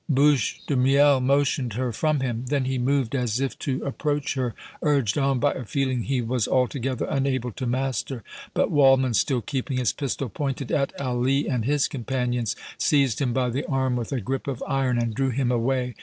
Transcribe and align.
Bouche 0.09 0.59
de 0.65 0.75
Miel 0.75 1.19
motioned 1.19 1.73
her 1.73 1.91
from 1.91 2.21
him; 2.21 2.45
then 2.47 2.65
he 2.65 2.79
moved 2.79 3.13
as 3.13 3.39
if 3.39 3.55
to 3.59 3.83
approach 3.83 4.33
her, 4.33 4.55
urged 4.81 5.15
on 5.15 5.37
by 5.39 5.51
a 5.53 5.63
feeling 5.63 6.01
he 6.01 6.21
was 6.23 6.47
altogether 6.47 7.05
unable 7.07 7.51
to 7.51 7.67
master; 7.67 8.23
but 8.55 8.71
Waldmann, 8.71 9.13
still 9.13 9.41
keeping 9.41 9.77
his 9.77 9.93
pistol 9.93 10.27
pointed 10.27 10.71
at 10.71 10.91
Ali 10.99 11.47
and 11.47 11.65
his 11.65 11.87
companions, 11.87 12.55
seized 12.79 13.21
him 13.21 13.31
by 13.31 13.51
the 13.51 13.63
arm 13.67 13.95
with 13.95 14.11
a 14.11 14.19
grip 14.21 14.47
of 14.47 14.63
iron 14.67 14.97
and 14.97 15.13
drew 15.13 15.29
him 15.29 15.51
away. 15.51 15.93